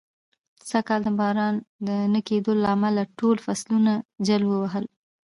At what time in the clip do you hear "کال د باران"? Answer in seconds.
0.87-1.55